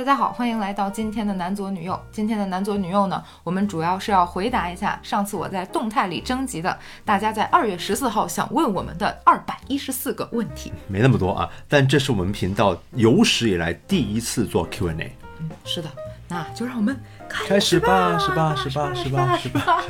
[0.00, 2.00] 大家好，欢迎来到今天的男左女右。
[2.10, 6.74] 今天的男左女右呢，我们主要是要回答一下上次我在动态里征集的
[7.04, 10.72] 大家在二月十四号想问我们的二百一十四个问题。
[10.88, 15.14] 没那么多啊，但这是我们频道有史以来第一次做 Q&A。
[15.40, 15.90] 嗯，是的，
[16.28, 16.98] 那就让我们
[17.28, 19.82] 开始吧，是吧，是吧，是吧，是吧。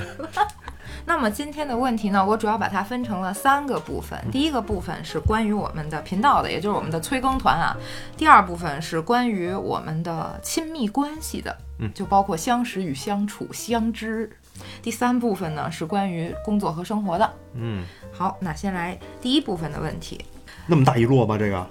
[1.11, 4.17] 那么今天的问题呢，我主要把它分成了三个部分。
[4.31, 7.77] 第一个部分是关于我们的频道的，也就是我们的催更团啊。
[8.17, 14.31] 第二部分是关于我们的亲密关系的，嗯，就包括相识与相处、相知。
[14.81, 17.29] 第三部分呢是关于工作和生活的。
[17.55, 20.25] 嗯，好，那先来第一部分的问题。
[20.69, 21.37] 那么大一摞吗？
[21.37, 21.67] 这个？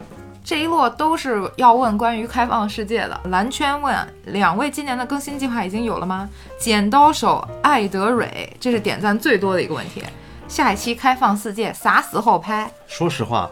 [0.49, 3.21] 这一摞都是要问关于开放世界的。
[3.25, 3.95] 蓝圈问
[4.25, 6.27] 两位今年的更新计划已经有了吗？
[6.57, 10.03] 剪刀手艾德蕊，这是点赞最多的一个问题。
[10.47, 12.67] 下一期开放世界啥时候拍？
[12.87, 13.47] 说实话，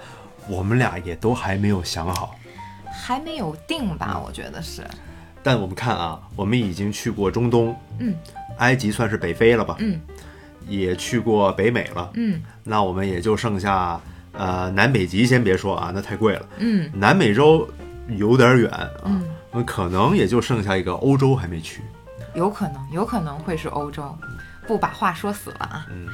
[0.49, 2.35] 我们俩也都还没有想好，
[2.91, 4.20] 还没有定吧？
[4.25, 4.84] 我觉得是。
[5.43, 8.15] 但我们看啊，我们已经去过中东，嗯，
[8.57, 9.76] 埃及算是北非了吧？
[9.77, 10.01] 嗯，
[10.67, 14.01] 也去过北美了，嗯，那我们也就剩下。
[14.38, 16.46] 呃，南北极先别说啊，那太贵了。
[16.60, 17.68] 嗯，南美洲
[18.07, 21.82] 有点远啊，嗯，那可能也就剩下一个欧洲还没去。
[22.35, 24.16] 有可能，有可能会是欧洲。
[24.68, 25.85] 不把话说死了啊。
[25.90, 26.07] 嗯，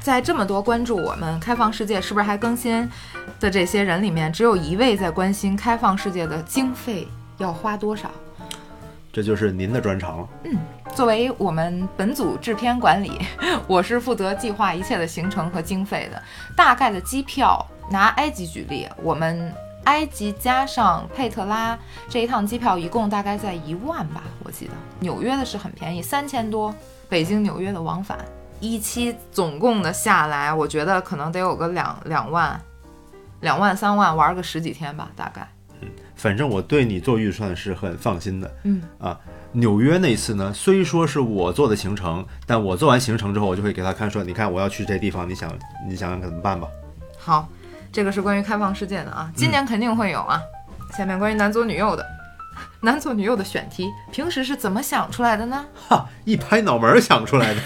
[0.00, 2.90] 在这么多关注我们开放世界是不是还更新
[3.38, 7.06] 的这些人里面，只有一位在关心开放世界的经费
[7.38, 8.10] 要花多少。
[9.12, 10.28] 这就是您的专长了。
[10.44, 10.56] 嗯，
[10.94, 13.18] 作为我们本组制片管理，
[13.66, 16.22] 我是负责计划一切的行程和经费的。
[16.56, 19.52] 大概的机票，拿埃及举例，我们
[19.84, 24.72] 埃及加上佩特拉这一趟机票一共大概在一万吧，我记得。
[24.98, 26.74] 纽约的是很便宜，三千多。
[27.08, 28.18] 北京纽约的往返，
[28.60, 32.60] 一期总共的下来，我觉得可能得有个两两万，
[33.40, 35.48] 两万三万，玩个十几天吧，大概。
[35.80, 39.18] 嗯反正我对你做预算是很放心的，嗯啊，
[39.52, 45.52] 纽约那次呢，虽说是我做的行程，但我做完行程之后，我就会给他看，说你看我要去这地方，你想
[45.88, 46.68] 你想想怎么办吧？
[47.18, 47.48] 好，
[47.90, 50.40] 这个是关于开放世界的啊，今年肯定会有啊。
[50.96, 52.06] 下面关于男左女右的，
[52.80, 55.64] 男左女右的选题，平时是怎么想出来的呢？
[55.88, 57.60] 哈，一拍脑门想出来的。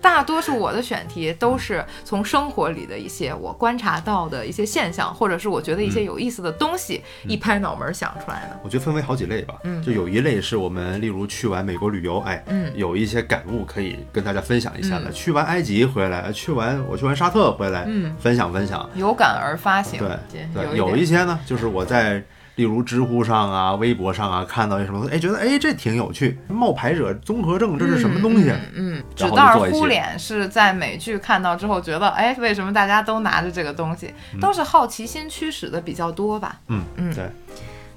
[0.00, 8.60] 大多数我的选题都是从生活里的一些我观察到的一些现象，或者是我觉得一些有意思的东西，一拍脑门想出来的。
[8.62, 15.10] 我觉得分为好几类吧，嗯，就有一类是我们例如去完美国旅游，哎，嗯，有一些感悟可以跟大家分享一下的。
[15.10, 19.98] 去完埃及回来，去完我去完沙特回来，嗯，分享分享，有感而发型。
[19.98, 22.22] 对对，有一些呢，就是我在。
[22.56, 28.52] 例如知乎上啊、微博上啊，看到一什么，哎，觉得哎这挺有趣，冒牌者综合症这是什么东西？
[28.74, 34.14] 嗯，纸袋敷脸是在美剧看到之后觉得，哎，为什么大家都拿着这个东西？
[34.40, 36.56] 都是好奇心驱使的比较多吧？
[36.68, 37.28] 嗯嗯，对。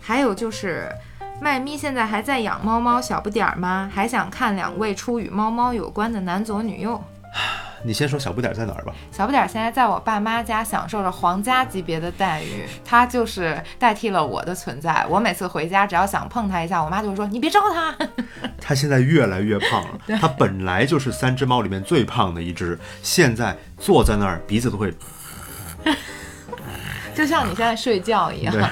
[0.01, 0.89] 还有就是，
[1.41, 3.91] 麦咪现在还在养猫猫小不点儿吗？
[3.93, 7.03] 还想看两位出与猫猫有关的男左女右。
[7.83, 8.93] 你先说小不点在哪儿吧。
[9.11, 15.05] 小不点现在在我爸妈家享受着皇家级别的待遇，他就是代替了我的存在。
[15.09, 17.95] 我每次回家只要想碰他一下，我妈就会说你别招他。
[18.59, 24.93] 他现在越来越胖了，他本来就是三只猫里面最胖的一只，现在坐在那儿鼻子都会，
[27.15, 28.63] 就像你现在睡觉一样，对，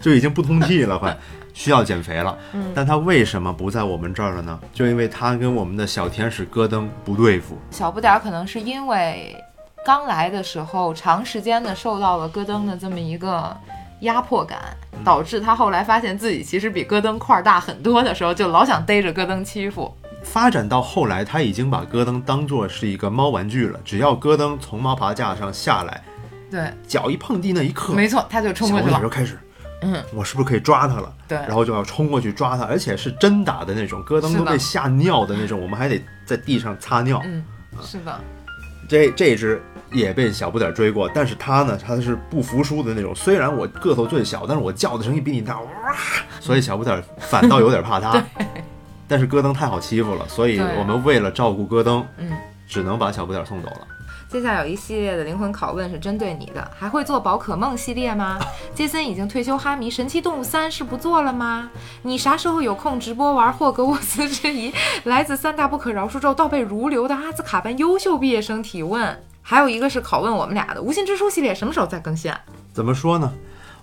[0.00, 1.16] 就已经不通气了，快。
[1.60, 2.38] 需要减肥了，
[2.74, 4.58] 但他为什么不在我们这儿了呢？
[4.72, 7.58] 就因为他跟我们的小天使戈登不对付。
[7.70, 9.36] 小不点儿可能是因为
[9.84, 13.54] 刚来的时候长时间的受到了戈登的这么一个
[14.00, 19.94] 压迫感，导致他后来发现自己其实比戈登块儿大很多的时候，就老想逮着戈登欺负。
[20.22, 26.02] 发展到后来，他已经把戈登当做是一个猫玩具了，只要戈登从猫爬架上下来，
[26.50, 29.38] 对，脚一碰地那一刻，没错，他就冲过去了，就开始。
[29.82, 31.12] 嗯，我是不是可以抓他了？
[31.26, 37.20] 对，然后就要冲过去抓他，而且是真打的那种，戈登都被吓尿的那种，我们还得在地上擦尿。
[37.24, 37.42] 嗯，
[37.82, 38.20] 是的。
[38.88, 43.14] 这这只也被小不点追过，但是他呢，他是不服输的那种。
[43.14, 45.68] 虽然我个头最小，但是我叫的声音比你大，哇！
[46.40, 48.20] 所以小不点反倒有点怕他。
[49.06, 52.32] 但是戈登太好欺负了，所以我们为了照顾戈登，嗯，
[52.66, 53.86] 只能把小不点送走了。
[54.30, 58.38] 接下来有一系列的灵魂拷问是针对你的，还会做宝可梦系列吗？
[58.72, 61.68] 杰森已经退休哈迷，神奇动物三是不做了吗？
[62.02, 64.72] 你啥时候有空直播玩霍格沃茨之遗？
[65.02, 72.30] 来自三大不可饶恕咒倒背如流的阿兹卡班优秀毕业生提问，还有一个是拷问我们俩的无心之书系列什么时候再更新？
[72.30, 72.38] 啊
[72.72, 73.32] 怎么说呢？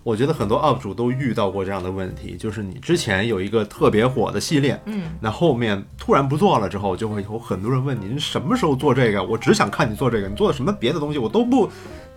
[0.07, 9.21] 我觉得很多 UP 主都遇到过这样的问题，就是你之前有一个特别火的系列，嗯，那后面突然不做了之后，就会有很多人问你，你什么时候做这个？
[9.21, 11.69] 我只想看你做这个，你做的什么别的东西我都不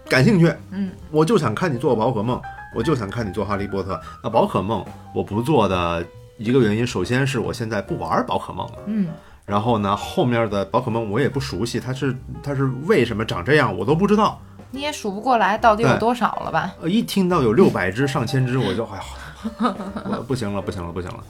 [0.08, 2.40] 感兴趣，嗯，我就想看你做宝可梦，
[2.76, 4.00] 我就想看你做哈利波特。
[4.22, 6.06] 那宝可梦我不做的
[6.38, 9.08] 一个原因，首先是我现在不玩宝可梦了，嗯，
[9.44, 14.40] 然后呢，后面的宝可梦我也不熟悉，它是它是为什么长这样，我都不知道。
[14.70, 16.72] 你也数不过来到底有多少了吧？
[16.80, 19.74] 呃，一听到有六百只、上千只，我就哎呀，
[20.18, 21.24] 我不行了，不行了，不行了。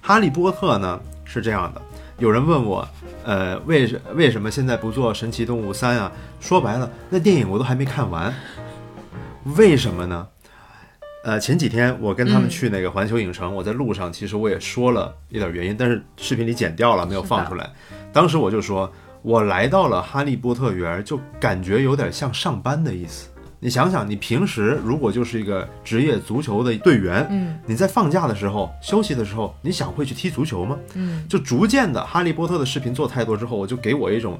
[0.00, 1.80] 哈利波特呢是这样的，
[2.18, 2.86] 有人问我，
[3.24, 6.12] 呃，为什为什么现在不做神奇动物三啊？
[6.40, 8.34] 说白了，那电影我都还没看完，
[9.56, 10.26] 为什么呢？
[11.24, 17.70] 呃，前几天我跟他们嗯去那个环球影城，我在路上其实我也说了一点原因，但是视频里剪掉了，没有放出来。
[18.12, 18.92] 当时我就说，
[19.24, 23.30] 我来到了哈利波特园，就感觉有点像上班的意思。
[23.58, 30.76] 你想想，你平时如果就是一个职业足球的队员，嗯你在放假的时候、休息的时候，你想会去踢足球吗？
[30.92, 34.38] 嗯，就逐渐的，哈利波特的视频做太多之后，我就给我一种，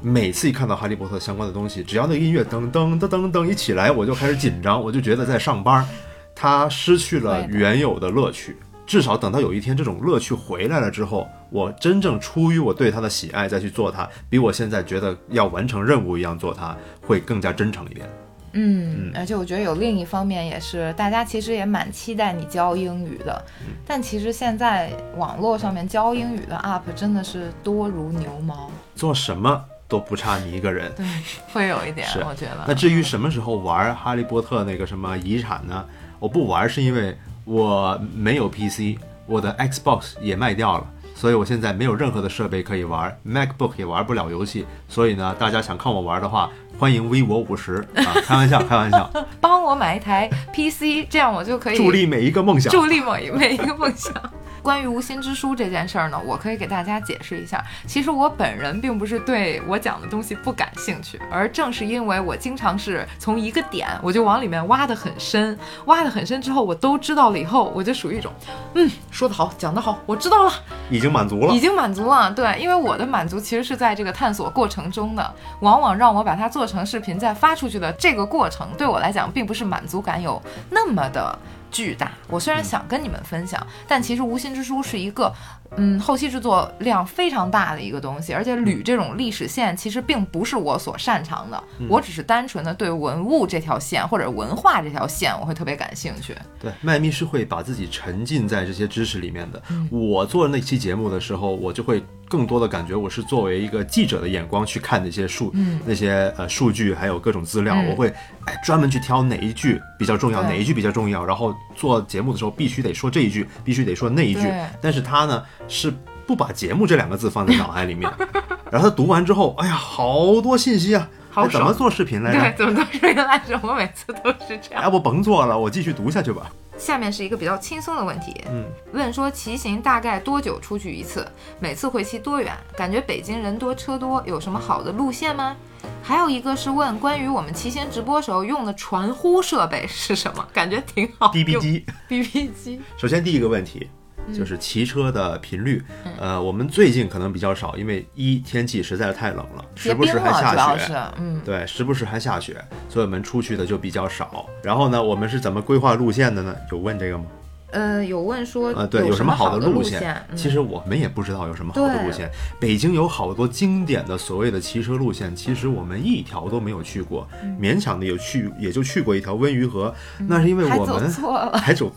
[0.00, 5.84] 每次一看到哈利波特相关的东西，只要那个音乐噔噔噔噔噔一起来，我就开始紧张，我就觉得在上班，
[6.32, 8.56] 它失去了原有的乐趣。
[8.86, 16.74] 至少等到有一天这种乐趣回来了之后，我真正出于我对他的喜爱再去做它，比我现在觉得要完成任务一样做它，
[17.06, 18.08] 会更加真诚一点。
[18.54, 30.92] 嗯，而且我觉得有另一方面也是，大家其实也蛮期待你教英语的，嗯但其实现在网络上面教英语的 UP 真的是多如牛毛，做什么都不差你一个人。
[30.94, 31.06] 对，
[31.52, 32.64] 会有一点，我觉得。
[32.66, 35.84] 那至于什么时候玩《哈利波特》那个什么遗产呢？
[36.18, 40.86] 我不玩是因为我没有 PC，我的 Xbox 也卖掉了，
[41.22, 44.66] 所以我现在没有任何的设备可以玩，MacBook 也玩不了游戏。
[44.88, 49.08] 所以呢，大家想看我玩的话，欢迎微我五十啊， 开玩笑，开玩笑，
[49.40, 52.72] 帮我买一台 PC，这样我就可以助力每一个梦想。
[52.72, 54.12] 助力每每一个梦想。
[54.62, 57.64] 关于无心之书这件事儿呢，我可以给大家解释一下。
[57.86, 68.30] 其实我本人并不是对我讲的东西不感兴趣，而正是因为我经常是从一个点我就往里面挖得很深，挖得很深之后，我都知道了以后，我就属于一种，
[68.74, 70.52] 嗯，说得好，讲得好，我知道了，
[70.90, 71.62] 已经满足了已。
[71.62, 72.28] 经满足了。
[72.32, 81.38] 对，因为我的满足其实是在这个探索过程中的，往往让我把它做成视频再发出去的这个过程，对我来讲并不是满足感有那么的
[81.72, 82.12] 巨大。
[82.28, 85.34] 我虽然想跟你们分享，但其实无心之书是一个。
[85.76, 96.36] 嗯，后期制作量非常大的一个东西，而且捋这种历史线其实并不是我所擅长的，我只是单纯的对文物这条线或者文化这条线我会特别感兴趣。
[96.60, 99.62] 对，麦咪是会把自己沉浸在这些知识里面的。
[99.70, 105.52] 嗯我做那期节目的时候，我就会更多的感觉我是作为一个记者的眼光去看那些数、
[105.84, 108.08] 那些呃数据，还有各种资料，嗯我会
[108.46, 114.50] 哎专门去挑哪一句比较重要，哪一句比较重要，然后做节目的时候必须得说这一句，必须得说那一句。
[114.80, 115.92] 但是他呢是
[116.26, 118.10] 不把节目这两个字放在脑海里面，
[118.70, 121.08] 然后他读完之后，哎呀，好多信息啊！
[121.30, 122.56] 好哎怎么做视频来着对，着？
[122.58, 124.82] 怎么做视频来着我每次都是这样。
[124.82, 126.50] 要不甭做了，我继续读下去吧。
[126.76, 131.26] 下面是一个比较轻松的问题，嗯，问说骑行大概多久出去一次？
[131.58, 132.52] 每次会骑多远？
[132.76, 135.56] 感觉北京人多车多，有什么好的路线吗？
[136.02, 140.46] 还有一个是问关于我们骑行直播时候用的传呼设备是什么？
[140.52, 141.28] 感觉挺好。
[141.28, 141.84] BB 机。
[142.08, 142.80] BB 机。
[142.98, 144.01] 首先第一个问题嗯
[144.34, 145.82] 就是骑车的频率，
[146.18, 150.94] 呃，我们最近可能比较少，因为一天气实在是太冷了，时不时还下雪。
[151.18, 154.46] 嗯，对，时不时还下雪，所以我们出去的就比较少。
[154.62, 156.54] 然后呢，我们是怎么规划路线的呢？
[156.70, 157.24] 有问这个吗？
[157.72, 160.00] 呃，有问说呃，对，有什么好的路线？
[160.30, 162.30] 嗯其实我们也不知道有什么好的路线。
[162.60, 169.94] 北京有好多经典的所谓的骑车路线，其实我们一条都没有去过，嗯勉强的有去，也就去过一条温榆河，
[170.28, 171.56] 那是因为还走我们错了。
[171.58, 171.90] 还走，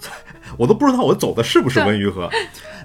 [0.57, 2.29] 我都不知道我走的是不是温榆河。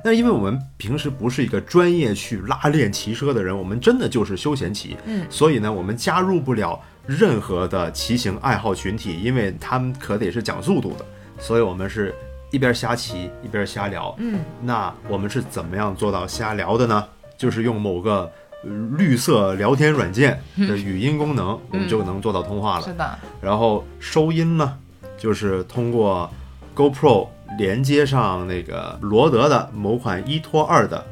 [0.03, 11.05] 那因为我们平时不是一个专业去拉练骑车的人，我们真的就是休闲骑，嗯所以呢，我们加入不了任何的骑行爱好群体，因为他们可得是讲速度的，
[11.39, 12.15] 所以我们是
[12.51, 14.15] 一边瞎骑一边瞎聊。
[14.19, 17.05] 嗯，那我们是怎么样做到瞎聊的呢？
[17.37, 18.31] 就是用某个
[18.63, 22.85] 呃绿色聊天软件的语音功能，我们就能做到通话了。
[22.85, 24.77] 是的，然后收音呢，
[25.17, 26.31] 就是通过
[26.77, 27.29] GoPro
[27.59, 31.05] 连接上那个罗德的某款一拖二的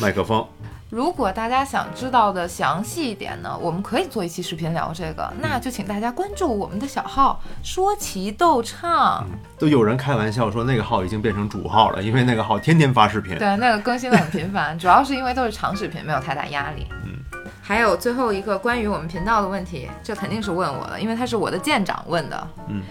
[0.00, 0.44] 麦克风。
[0.90, 9.26] 如果大家想知道的详细一点呢，我们可以做一期视频聊这个，那就请大家关注我们的小号“说奇逗唱”。
[9.58, 13.36] 都有人开玩笑说那个号已经变成主号了，因为那个号天天发视频。
[13.36, 16.86] 对，那个更新的很频繁，主要是因为都是长视频，没有太大压力。
[17.04, 17.18] 嗯，
[17.60, 22.48] 还有最后一个关于我们频道的问题，这肯定是问我的，因为他是我的舰长问的。
[22.68, 22.82] 嗯，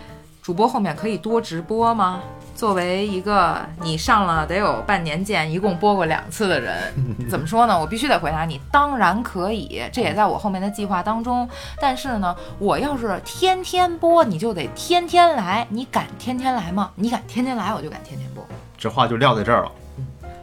[0.44, 2.22] 主播后面可以多直播吗？
[2.58, 6.76] 作为一个你上了得有半年剑，一共播过两次的人，
[7.30, 7.80] 怎么说呢？
[7.80, 11.48] 我必须得回答你，当然可以，这也在我后面的计划当中。
[11.80, 16.90] 但是呢，我要是天天播，你就得天天来，你敢天天来吗？
[16.96, 18.44] 你敢天天来，我就敢天天播。
[18.76, 19.72] 这话就撂在这儿了。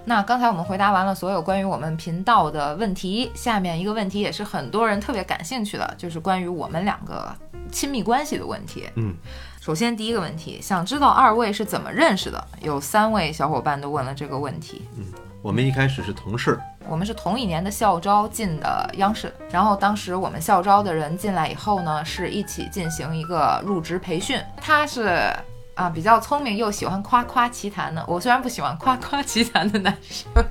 [0.05, 7.35] 那刚才我们回答完了所有关于我们频道的问题，下面一个问题也是很多人特别感兴趣的，就是关于我们两个
[7.73, 8.89] 亲密关系的问题。
[8.97, 9.17] 嗯，
[9.65, 12.47] 首先第一个问题，想知道二位是怎么认识的？
[12.61, 14.83] 有三位小伙伴都问了这个问题。
[14.99, 15.07] 嗯
[15.41, 24.39] 我们一开始是同事，我们是同一年的校招进的央视，然后当时我们校招的人进来以后呢，是一起进行一个入职培训。
[24.59, 25.35] 他是
[25.75, 30.45] 啊比较聪明又喜欢夸夸其谈的，我虽然不喜欢夸夸其谈的男生，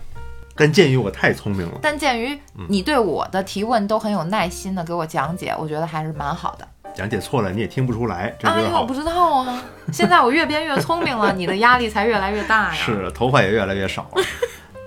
[0.56, 6.68] 但鉴于我太聪明了，但鉴于你对我的提问都很有耐心的给我讲解，我觉得还是蛮好的。
[6.96, 8.94] 讲解错了你也听不出来，这啊，就是好因为我不。
[8.94, 12.74] 知道啊，现在我越变越聪明了，你的压力才越来越大呀。
[12.80, 14.24] 是，头发也越来越少了。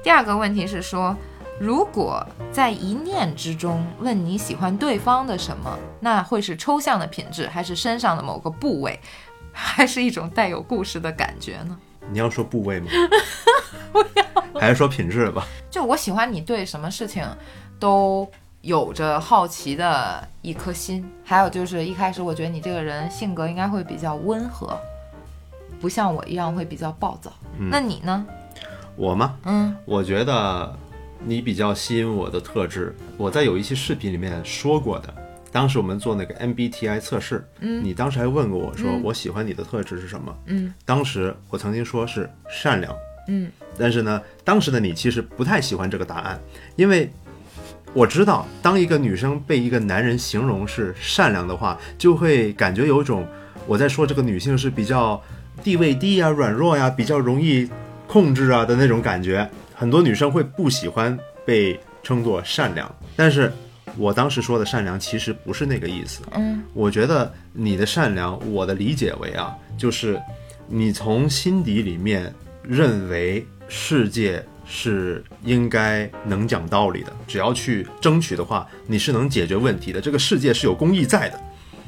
[0.03, 1.15] 第二个问题是说，
[1.59, 8.99] 如果在一念之中问你喜欢对方的什么，那会是抽象的品质，还是身上的某个部位，
[9.53, 11.77] 还是一种带有故事的感觉呢？
[12.09, 12.87] 你要说部位吗？
[13.93, 15.45] 不要还是说品质吧？
[15.69, 17.25] 就我喜欢你对什么事情
[17.81, 18.31] 都
[18.67, 24.77] 有着好奇的一颗心，还有就是一开始我觉得你这个人性格应该会比较温和，
[25.81, 27.33] 不像我一样会比较暴躁。
[27.71, 28.27] 那你呢？
[28.97, 29.37] 我吗？
[29.45, 30.77] 嗯我觉得
[31.21, 35.15] 你比较吸引我的特质，我在有一期视频里面说过的。
[35.53, 40.37] 当时我们做那个 MBTI 测试，嗯，你当时还问过我说，我喜欢你的特质是什么？
[40.47, 42.93] 嗯，当时我曾经说是善良，
[43.29, 46.41] 嗯但是呢，当时的你其实不太喜欢这个答案，
[46.75, 47.09] 因为
[47.97, 53.27] 我知道，当一个女生被一个男人形容是善良的话，就会感觉有一种
[53.67, 55.19] 我在说这个女性是比较
[55.65, 57.67] 地位低呀、软弱呀、比较容易
[58.07, 59.49] 控制啊的那种感觉。
[59.75, 63.51] 很多女生会不喜欢被称作善良，但是
[63.97, 66.21] 我当时说的善良其实不是那个意思。
[66.35, 70.21] 嗯我觉得你的善良，我的理解为啊，就是
[70.69, 72.31] 你从心底里面
[72.63, 80.01] 认为世界是应该能讲道理的，只要去争取的话，你是能解决问题的。
[80.01, 81.41] 这个世界是有公义在的，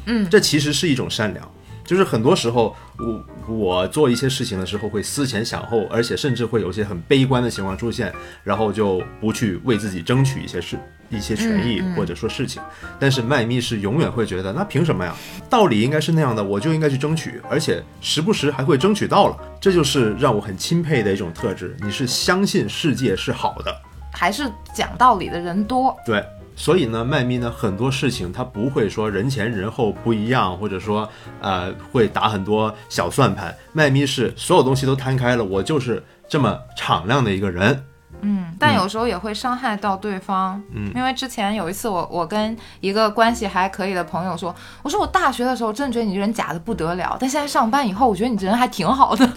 [0.06, 1.50] 嗯这其实是一种善良。
[1.88, 8.12] 就是很多时候，我我做一些事情的时候会思前想后，而且甚至会有一些很悲观的情况出现，
[8.44, 10.78] 然后就不去为自己争取一些事、
[11.08, 12.60] 一些权益或者说事情。
[13.00, 15.16] 但是麦咪是永远会觉得，那凭什么呀？
[15.48, 21.74] 道理应该是那样的，我就应该去争取，而且时不时还会争取到了，这就是让我很钦佩的一种特质。
[21.80, 23.74] 你是相信世界是好的，
[24.12, 25.96] 还是讲道理的人多。
[26.04, 26.22] 对，
[26.58, 31.08] 所以呢，麦咪呢很多事情他不会说人前人后不一样，或者说
[31.40, 33.54] 呃会打很多小算盘。
[33.72, 37.84] 麦咪是所有东西都摊开了，我就是这么敞亮的一个人。
[38.22, 40.60] 嗯，但有时候也会伤害到对方。
[40.74, 49.28] 嗯因为之前有一次我，我跟一个关系还可以的朋友说，我说我大学的时候真的觉得你这人假的不得了，但现在上班以后，我觉得你这人还挺好的。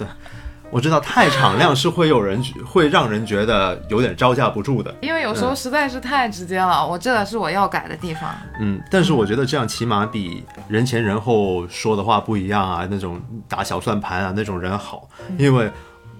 [0.71, 8.33] 我知道太敞亮是会有人 会让人觉得有点招架不住的，因为有时候实在是太直接了，我这是我要改的地方。
[8.59, 15.69] 嗯，但是我觉得这样起码比人前人后说的话不一样啊，那种打小算盘啊那种人好，因为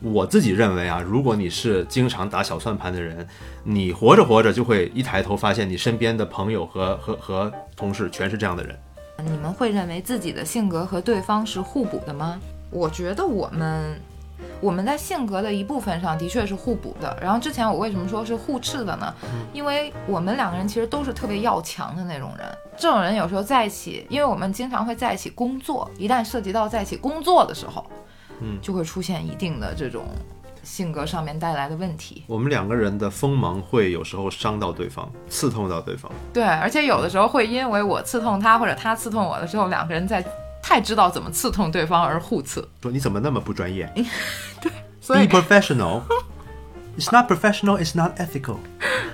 [0.02, 3.26] 我自己认为啊，如果你是经常打小算盘的人，
[3.64, 8.78] 你活着活着就会一抬头发现你身边的朋友和和和同事全是这样的人。
[9.24, 12.40] 你们会认为自己的性格和对方是互补的吗？
[12.72, 13.96] 我觉得我们
[14.60, 17.18] 我们在性格的一部分上的确是互补的。
[17.22, 19.14] 然后之前我为什么说是互斥的呢？
[19.54, 22.48] 因为我们两个人其实都是特别要强的那种人。
[22.78, 27.86] 这种人有时候在一起，因为我们经常会在一起工作，一旦涉及到在一起工作的时候，
[28.40, 30.06] 嗯，就会出现一定的这种
[30.64, 32.24] 性格上面带来的问题。
[32.28, 36.12] 我们两个人的锋芒会有时候伤到对方，刺痛到对方。
[36.34, 40.24] 对，而且有的时候会因为我刺痛他，或者他刺痛我的时候，两个人在
[40.62, 42.68] 太知道怎么刺痛对方而互刺。
[42.82, 43.92] 说你怎么那么不专业
[44.62, 46.02] 对所以？Be professional.
[46.98, 47.78] It's not professional.
[47.78, 48.58] It's not ethical.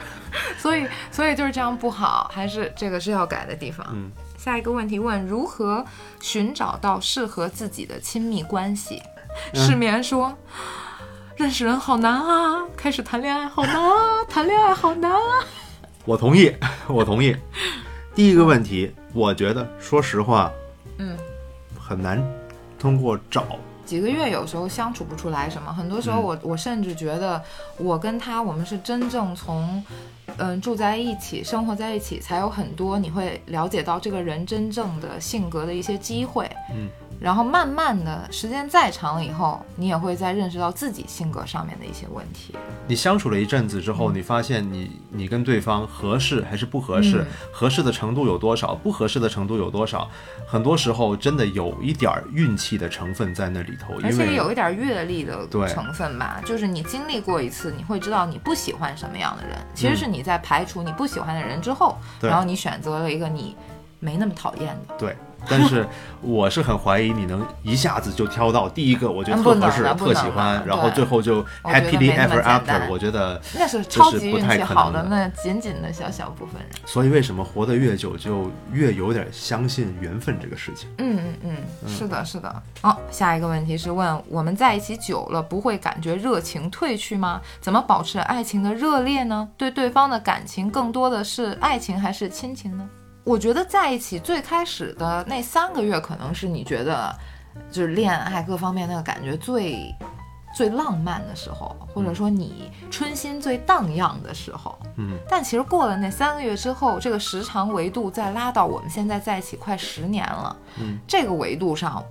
[0.58, 3.86] 所以，所以就是这样不好，还是这个是要改的地方。
[3.94, 5.86] 嗯，下一个问题问如何
[6.20, 9.01] 寻找到适合自己的亲密关系？
[9.54, 10.36] 失眠说。
[11.38, 15.22] 认识人好难啊，开始谈恋爱好难啊， 谈恋爱好难啊。
[16.04, 16.51] 我同意，
[16.88, 17.36] 我同意。
[18.16, 20.51] 第一个问题，我觉得说实话，
[20.98, 21.16] 嗯，
[21.88, 22.22] 很难
[22.77, 23.46] 通过找。
[23.86, 27.41] 几个月有时候相处不出来什么，很多时候我、我甚至觉得
[27.77, 29.82] 我跟他我们是真正从
[30.36, 36.46] 嗯住在一起、生活在一起，才有很多你会了解到这个人真正的性格的一些机会。
[36.74, 42.55] 嗯，然后慢慢的时间再长了以后，你也会再认识到自己性格上面的一些问题。
[42.88, 50.09] 你相处了一阵子之后，你发现你你跟对方合适还是不合适，嗯合适的程度有多少，不合适的程度有多少，
[50.47, 59.57] 很多时候真的有一点儿运气的成分在那里头，而且有一点阅历的成分吧，就是你经历过一次，你会知道你不喜欢什么样的人。
[59.74, 63.55] 其实是你在排除你不喜欢的人之后，嗯然后你选择了一个你
[64.00, 64.95] 没那么讨厌的。
[65.00, 65.15] 对。
[65.50, 65.88] 但是
[66.22, 72.89] 我是很怀疑你能一下子就挑到第一个，我觉得特合适、特喜欢，然后最后就 happily ever after。
[72.89, 76.70] 我觉得那是超级运不太气好可能的那仅仅的小小部分人。
[76.86, 80.89] 所以为什么活得越久，就越有点相信缘分这个事情？
[80.98, 82.63] 嗯嗯嗯，是的，是的。
[82.82, 87.42] 哦，下一个问题是问我们在一起久了，不会感觉热情褪去吗？
[87.62, 89.48] 怎么保持爱情的热烈呢？
[89.56, 92.88] 对对方的感情更多的是爱情还是亲情呢？
[93.27, 97.13] 我觉得在一起最开始的那三个月，可能是你觉得
[97.69, 99.93] 就是恋爱各方面那个感觉最
[100.55, 104.79] 最浪漫的时候，或者说你春心最荡漾的时候。
[104.96, 112.01] 嗯，但其实过了那三个月之后，这个时长维度再拉到我们现在在一起快十年了，嗯，这个维度上，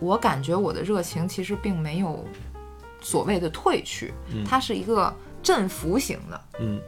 [0.00, 2.24] 我感觉我的热情其实并没有
[3.00, 4.44] 所谓的褪去，嗯。
[4.44, 6.80] 它是一个振幅型的，嗯，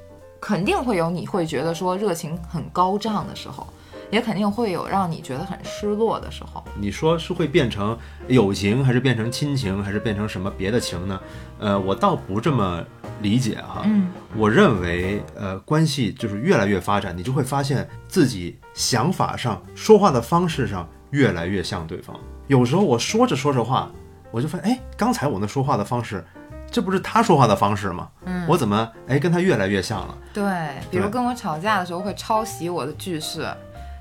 [0.43, 3.65] 肯定会有你会觉得说热情很高涨的时候，
[4.11, 6.65] 也肯定会有让你觉得很失落的时候。
[6.75, 7.97] 你说是会变成
[8.27, 11.21] 友情，还是变成亲情，还是变成什么别的情呢？
[11.61, 12.85] 呃，我倒不这么
[13.21, 13.83] 理解哈。
[13.85, 22.19] 嗯，我认为，呃，关系就是越来越发展，你就会发现自己想法上、说话的方式上越来越像对方。
[22.49, 23.89] 有时候我说着说着话，
[24.33, 26.25] 我就发现，哎，刚才我那说话的方式，
[26.73, 28.09] 这不是他说话的方式吗？
[28.25, 30.19] 嗯我怎么哎跟他越来越像了？
[30.33, 30.43] 对，
[30.91, 33.47] 比如跟我吵架的时候会抄袭我的句式，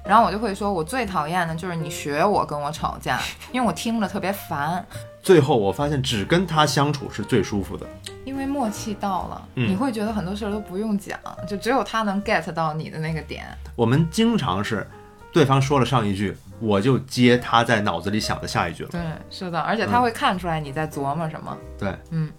[0.05, 3.19] 然后我就会说，我最讨厌的就是你学我跟我吵架，
[3.51, 4.83] 因为我听着特别烦。
[5.21, 7.85] 最后我发现，只跟他相处是最舒服的。
[8.25, 13.45] 因为默契到了，嗯你会觉得很多事儿都不用讲，就只有他能 get 到你的那个点。
[13.75, 14.87] 我们经常是，
[15.31, 18.89] 对方说了上一句，我就接他在脑子里想的下一句了。
[18.91, 18.99] 对，
[19.29, 21.55] 是的，而且他会看出来你在琢磨什么。
[21.77, 22.31] 对，嗯，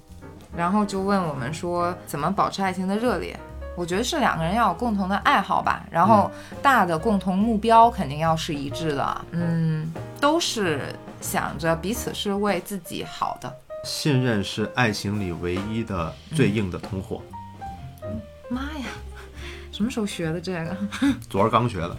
[0.57, 3.39] 然后就问我们说怎么保持爱情的热烈。
[3.75, 13.51] 我觉得是两个人要有共同的爱好吧，然后大的共同目标肯定要是一致的，嗯，都是想着彼此是为自己好的。
[13.83, 17.23] 信任是爱情里唯一的最硬的通货。
[18.51, 18.87] 妈呀，
[19.73, 20.77] 什么时候学的这个？
[21.31, 21.97] 昨儿刚学的。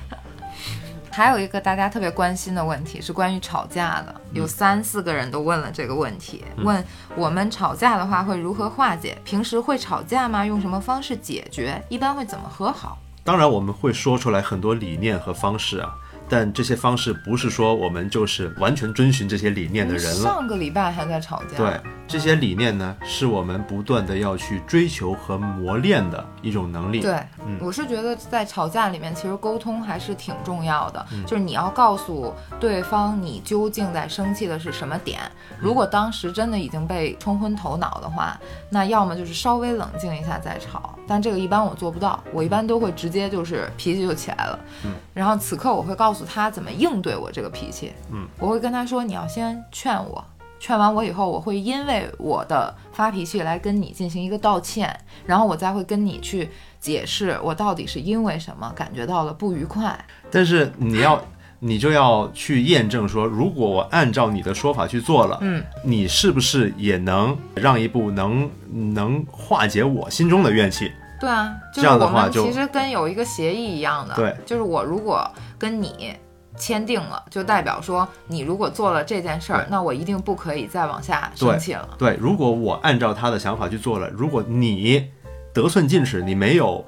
[1.14, 6.84] 还有一个大家特别关心的问题是关于吵架的，有三四个人都问了这个问题，问
[7.16, 9.16] 我们吵架的话会如何化解？
[9.24, 10.44] 平时会吵架吗？
[10.44, 11.80] 用什么方式解决？
[11.88, 12.98] 一般会怎么和好？
[13.24, 15.94] 当然，我们会说出来很多理念和方式啊，
[16.34, 20.24] 但这些方式不是说我们就是完全遵循这些理念的人了。
[20.24, 27.02] 上个礼拜还在吵架，对，这些理念呢，是我们不断的要去追求和磨练的一种能力。
[27.02, 27.16] 对，
[27.46, 31.06] 嗯我是觉得在吵架里面，其实沟通还是挺重要的。
[31.12, 35.20] 嗯就是你要告诉对方你究竟在生气的是什么点。
[35.60, 40.98] 如果当时真的已经被冲昏头脑的话，那要么就是稍微冷静一下再吵。
[41.06, 44.60] 但这个一般我做不到，我一般都会直接就是脾气就起来了。
[44.86, 47.92] 嗯然后此刻我会告诉他怎么应对我这个脾气。
[48.12, 50.24] 嗯，我会跟他说，你要先劝我。
[50.60, 59.94] 劝完我以后，我会因为我的发脾气来跟你进行一个道歉，然后我再会跟你去解释我到底是因为什么感觉到了不愉快。
[60.32, 61.22] 但是你要，
[61.60, 70.90] 你就要去验证说，如果我按照你的说法去做了，嗯，你是不是也能让一步，能能化解我心中的怨气？
[71.24, 75.26] 对啊，就这是我们样的话其实跟有一个协议一样的，对，就是我如果
[75.58, 76.14] 跟你
[76.58, 81.88] 签订了，就代表说你如果做了这件事儿，那我一定不可以再往下生气了。
[81.98, 85.10] 对，如果我按照他的想法去做了，如果你
[85.54, 86.84] 得寸进尺，你没有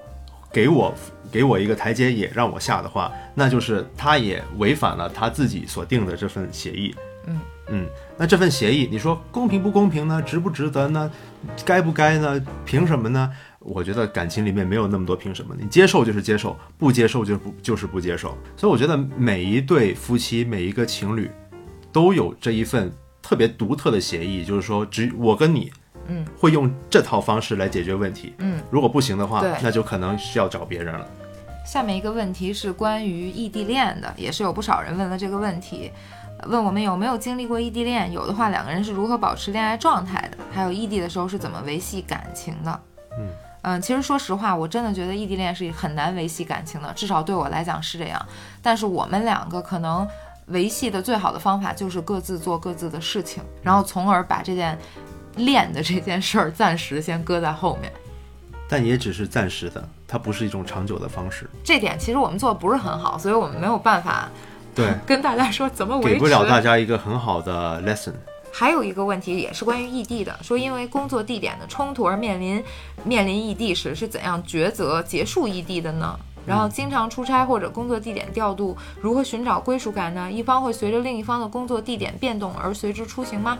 [0.51, 0.93] 给我
[1.31, 6.93] 给我一个台阶也让我下的话，那就是他也违反了他自己所定的这份协议。
[7.27, 10.21] 嗯嗯，那这份协议，你说公平不公平呢？
[10.21, 11.09] 值不值得呢？
[11.65, 12.39] 该不该呢？
[12.65, 13.31] 凭什么呢？
[13.65, 18.37] 我觉得感情里面没有那么多凭什么，你接受就是接受，不接受就是不就是不接受。
[18.55, 21.31] 所以我觉得每一对夫妻，每一个情侣，
[21.91, 22.91] 都有这一份
[23.23, 25.73] 特别独特的协议，就是说，只我跟你，
[26.07, 28.35] 嗯，会用这套方式来解决问题。
[28.37, 31.07] 嗯，如果不行的话，那就可能需要找别人了。
[31.65, 35.91] 下面一个问题是关于异地恋的，也是有不少人问了这个问题，
[36.39, 42.79] 呃问我们有没有经历过异地恋，有的话两个人是如何保持恋爱状态的，还有异地的时候是怎么维系感情的。
[43.17, 43.27] 嗯
[43.67, 48.23] 嗯，其实说实话，我真的觉得异地恋是很难维系感情的，至少对我来讲是这样。
[48.61, 50.07] 但是我们两个可能
[50.49, 54.77] 维系的最好的方法就是各自做各自的事情，然后从而把这件
[55.37, 57.91] 恋的这件事儿暂时先搁在后面。
[58.69, 61.49] 但也只是暂时的，它不是一种长久的方式。
[61.63, 64.29] 这点其实我们做的不是很好，所以我们没有办法
[64.75, 66.13] 对，跟大家说怎么维持。
[66.13, 68.13] 给不了大家一个很好的 lesson。
[68.57, 72.63] 还有一个问题也是关于异地的，说因为工作地点的冲突而面临
[73.03, 76.17] 面临异地时是怎样抉择结束异地的呢？
[76.45, 80.31] 然后经常出差或者工作地点调度，如何寻找归属感呢？
[80.31, 83.57] 一方会随着另一方的工作地点变动而随之出行吗？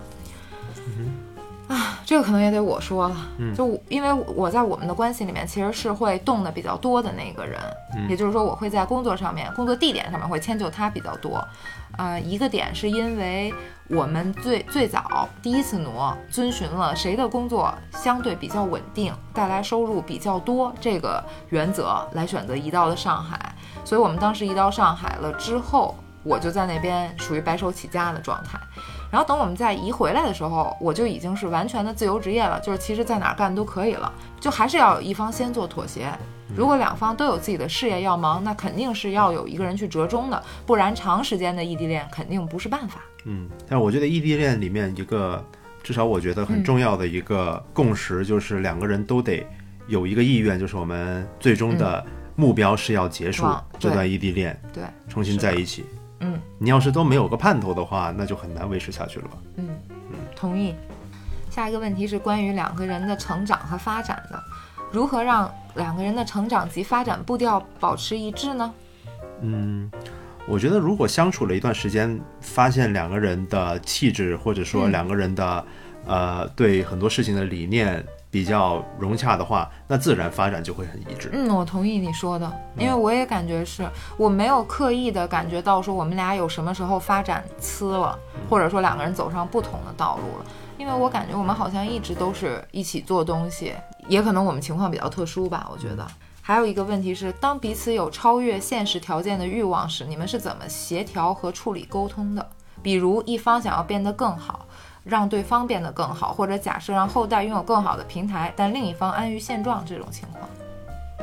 [1.68, 3.18] 啊，这个可能也得我说了，
[3.54, 7.60] 就因为我在我们的关系里面其实是会动的比较多的那个人，
[8.08, 11.46] 也就是说我会在工作上面、工作地点上面会迁就他比较多。
[11.98, 13.54] 呃，一个点是因为
[13.88, 28.60] 我们最最早第一次挪，遵循了谁的工作相对比较稳定，带来收入比较多这个原则来选择移到了上海，所以我们当时移到上海了之后，我就在那边属于白手起家的状态。
[29.16, 36.12] 然后等我们再移回来的时候，我就已经是完全的自由职业了，就是其实在哪儿干都可以了，就还是要有一方先做妥协。
[36.54, 43.00] 如果两方都有自己的事业要忙，那肯定是要有一个人去折中的，不然长时间的异地恋肯定不是办法。
[43.24, 45.42] 嗯，但我觉得异地恋里面一个
[45.82, 49.48] 至少我觉得很重要的一个共识就是两个人都得
[49.88, 53.46] 有一个意愿，就是我们最终的目标是要结束
[53.80, 55.86] 这段异地恋，对，重新在一起。
[56.20, 59.38] 嗯，你要是都没有个盼头的话，那就很难维持下去了吧？
[59.58, 59.70] 嗯
[60.12, 60.74] 嗯，同意。
[61.50, 64.44] 下一个问题是关于两个人的成长和发展的，
[64.92, 68.74] 如何让两个人的成长及发展步调保持一致呢？
[69.42, 69.90] 嗯，
[70.48, 75.66] 我觉得如果相处了一段时间，发现两个人的气质或者说两个人的
[76.06, 78.06] 呃对很多事情的理念。
[78.36, 81.30] 比较融洽的话，那自然发展就会很一致。
[81.32, 88.20] 嗯，我同意你说的，因为我也感觉是我没有刻意的感觉到说我们俩有什么时候发展呲了，
[88.50, 90.46] 或者说两个人走上不同的道路了。
[90.78, 93.74] 因为我感觉我们好像一直都是一起做东西，
[94.10, 95.70] 也可能我们情况比较特殊吧。
[95.72, 96.06] 我觉得
[96.42, 102.46] 还有一个问题是，当彼此有超越现实条件的欲望时，你们是怎么协调和处理沟通的？
[102.84, 104.66] 比如一方想要变得更好。
[105.06, 110.50] 让对方变得更好，或者假设让后代拥有更好的平台，但另一方安于现状这种情况，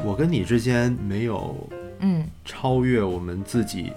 [0.04, 1.56] 我跟你之间没有，
[1.98, 3.92] 嗯，超越我们自己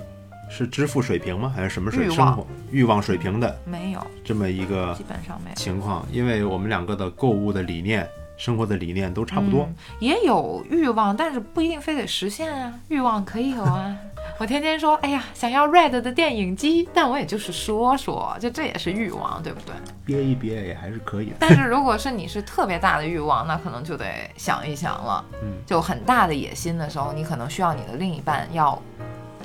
[0.49, 1.53] 是支付水平吗？
[1.55, 3.55] 还是什么水生活欲望水平的？
[3.63, 4.07] 没有。
[4.23, 5.55] 这么一个基本上没有。
[5.55, 9.67] 情况，因为我们两个的购物的理念、生活的理念都差不多，
[9.99, 13.95] 也有欲望，但是不一定非得实现啊，欲望可以有啊。
[14.37, 19.73] 我天天说，哎呀，想要 Red 的电影机，但我也就是说说，就这也是欲望，对不对？
[20.03, 21.35] 憋一憋也还是可以的。
[21.39, 25.23] 但是如果是你是特别大的欲望，那可能就得想一想了。
[25.41, 28.81] 嗯，就很大的野心的时候，你可能需要你的另一半要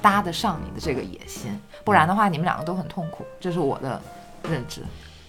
[0.03, 3.25] 搭得上你的这个野心，不然的话，你们两个都很痛苦。
[3.39, 4.01] 这是我的
[4.51, 4.83] 认知。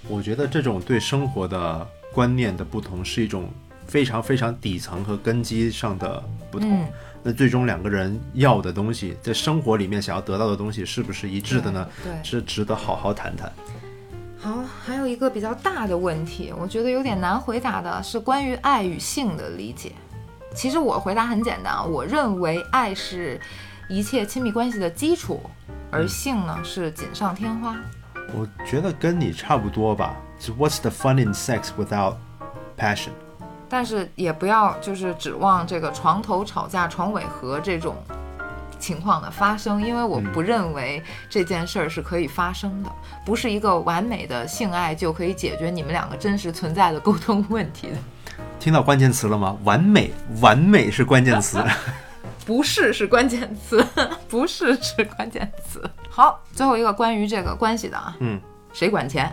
[0.08, 3.50] 我觉得这种对生活的观念的不同，是一种
[3.88, 6.86] 非常非常底层和根基上的不同。
[7.24, 11.88] 那最终两个人要的东西，在生活里面想要得到的东西，是不是一致的呢？
[12.04, 13.52] 对，是值得好好谈谈。
[14.40, 19.92] 好，还有一个比较大的问题，我觉得有点难回答的是关于爱与性的理解。
[20.56, 23.40] 其实我回答很简单，我认为爱是
[23.88, 25.40] 一切亲密关系的基础，
[25.92, 27.78] 而性呢是锦上添花。
[28.34, 30.16] 我觉得跟你差不多吧。
[30.58, 32.16] What's the fun in sex without
[32.78, 33.12] passion？
[33.70, 37.96] 但是也不要就是指望这个床头吵架床尾和这种
[38.80, 42.92] 情况的发生，因为我不认为这件事儿是可以发生的，
[43.26, 47.98] 不是一个完美的性爱就可以解决你们两个真实存在的沟通问题的。
[48.60, 49.56] 听到关键词了吗？
[49.64, 51.64] 完美，完美是关键词，
[52.46, 53.86] 不是是关键词，
[54.28, 55.82] 不是是关键词。
[56.10, 58.40] 好，最后一个关于这个关系的啊，嗯，
[58.74, 59.32] 谁管钱？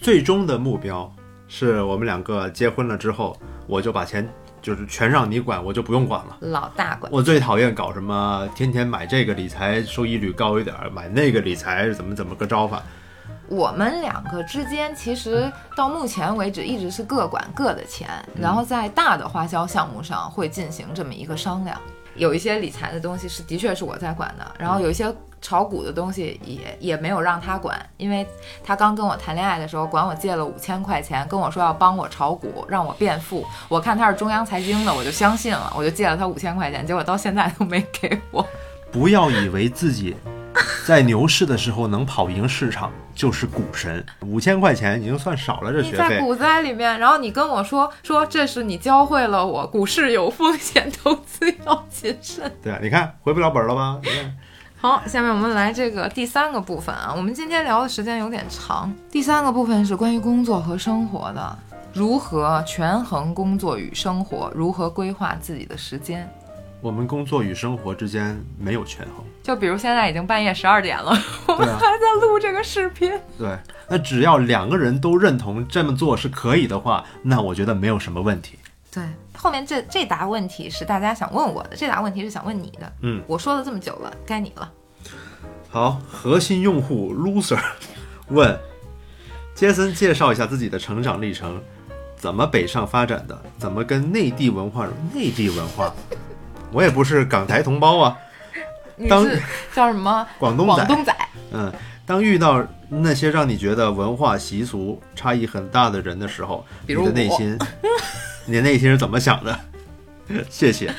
[0.00, 1.12] 最终的目标。
[1.54, 4.26] 是我们两个结婚了之后，我就把钱
[4.62, 6.38] 就是全让你管，我就不用管了。
[6.40, 7.12] 老大管。
[7.12, 12.82] 我最讨厌搞什么，天天买这个理财收益率高一点，买那个理财怎么怎么个招法。
[13.52, 21.78] 我们两个之间其实到目前为止一直是各管各的钱，然后在大的花销项目上会进行这么一个商量。
[22.14, 25.14] 有一些理财的东西是的确是我在管的，然后有一些。
[25.44, 28.24] 炒股的东西也也没有让他管，因为
[28.62, 33.44] 他刚跟我谈恋爱的时候管我借了五千块钱，跟我说要帮我炒股，让我变富。
[33.68, 38.46] 我看他是中央财经的，我就相信了，我就借了他五千块钱，结果到现在都没给我。
[38.92, 40.14] 不要以为自己
[40.84, 45.72] 在牛市的时候能跑赢市场就是股神，五千块钱已经算少了。
[45.72, 52.50] 这学费在股灾里面，然后你跟我说说这是你教会了我股市有风险，投资要谨慎。
[52.62, 54.00] 对啊，你看回不了本了吧？
[54.02, 54.34] 你看。
[54.80, 57.14] 好，下面我们来这个第三个部分啊。
[57.16, 61.58] 我们今天聊的时间有点长，第三个部分是关于工作和生活的，
[61.92, 66.28] 如何权衡工作与生活，如何规划自己的时间。
[66.82, 71.16] 我们工作与生活之间没有权衡，就比如现在已经半夜十二点了，
[71.46, 73.12] 我们还在录这个视频。
[73.38, 73.56] 对。
[73.88, 78.58] 那只要两个人都认同这么做是可以的话，那我觉得没有什么问题。
[78.90, 79.04] 对，
[79.36, 82.92] 后面这这答问题是大家想问我的，这答问题是想问你的。
[83.02, 84.72] 嗯，我说了这么久了，该你了。
[85.70, 87.62] 好，核心用户 loser
[88.28, 88.58] 问
[89.54, 91.62] 杰森介绍一下自己的成长历程，
[92.16, 95.94] 怎么北上发展的，怎么跟内地文化内地文化，
[96.72, 98.16] 我也不是港台同胞啊，
[99.08, 99.40] 当是
[99.74, 100.26] 叫什么？
[100.38, 101.16] 广东仔，广东仔。
[101.52, 101.72] 嗯，
[102.06, 107.58] 当遇到那些让你觉得文化习俗差异很大的人的时候，比如你的内心，
[108.46, 109.58] 你的内心是怎么想的？
[110.48, 110.92] 谢谢。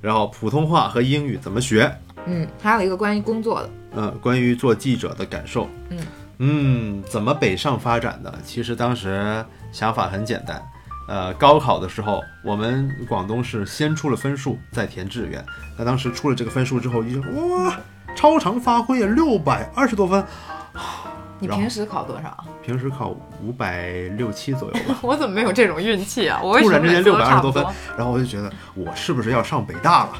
[0.00, 1.94] 然后普通话和英语怎么学？
[2.26, 3.70] 嗯，还有一个关于工作的。
[3.94, 5.98] 嗯，关于做记者的感受，嗯
[6.38, 8.32] 嗯，怎么北上发展的？
[8.44, 10.62] 其实当时想法很简单，
[11.10, 15.44] 呃，高考的时候，我们广东是先出了分数，再填志愿。
[15.76, 17.76] 那当时出了这个分数之后，一哇，
[18.14, 20.24] 超常发挥啊，六百二十多分，
[21.40, 22.44] 你平时考多少？
[22.62, 23.08] 平时考
[23.42, 24.96] 五百六七左右吧。
[25.02, 26.40] 我怎么没有这种运气啊？
[26.40, 30.12] 我突然之间每次都620差不多分然后我就觉得我是不是要上北大了？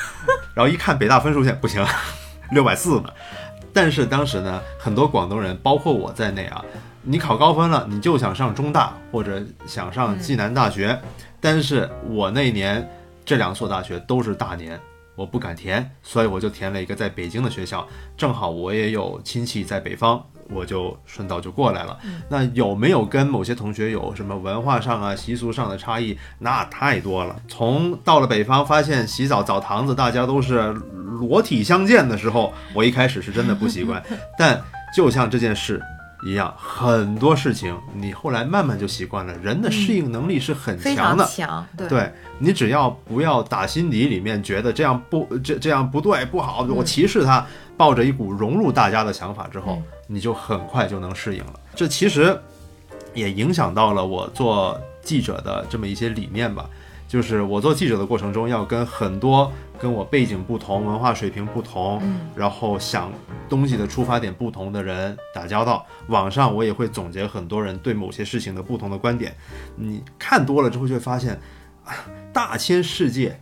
[0.56, 1.84] 然后一看北大分数线不行，
[2.52, 3.10] 六百四呢。
[3.74, 6.64] 但是当时呢，很多广东人，包括我在内啊，
[7.02, 10.98] 你考高分了，你就想上中大或者想上暨南大学，
[11.40, 12.88] 但是我那年
[13.24, 14.78] 这两所大学都是大年。
[15.16, 17.86] 我不敢填，所以我就填了一个在北京的学校，
[18.16, 21.98] 正好我也有亲戚在北方，我就顺道就过来了。
[22.30, 26.16] 那有没有跟某些同学有什么文化上啊、习俗上的差异？
[26.38, 27.36] 那太多了。
[27.48, 30.72] 从到了北方，发现洗澡澡堂子大家都是
[31.18, 34.02] 裸体相见的时候，我一开始是真的不习惯。
[34.38, 34.58] 但
[34.96, 35.82] 就像这件事
[36.22, 39.34] 一样，很多事情你后来慢慢就习惯了。
[39.38, 41.24] 人的适应能力是很强的。
[41.24, 51.52] 常强，对对你只要不要打心底里面觉得这样不这这样不对不好，我歧视他，抱着一股融入大家的想法之后，嗯你就很快就能适应了。
[51.74, 52.36] 这其实
[53.14, 56.68] 也影响到了我做记者的这么一些理念吧。
[57.06, 63.10] 就是我做记者的过程中，要跟很多跟我背景不同、文化水平不同，嗯然后想
[63.48, 65.86] 东西的出发点不同的人打交道。
[66.08, 69.34] 网上我也会总结很多人对某些事情的不同的观点，
[69.74, 71.32] 你看多了之后就会发现，
[71.84, 71.94] 啊
[72.32, 73.40] 大千世界，